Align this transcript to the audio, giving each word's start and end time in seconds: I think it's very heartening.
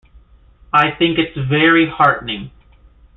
I 0.73 0.89
think 0.97 1.19
it's 1.19 1.37
very 1.37 1.87
heartening. 1.87 2.49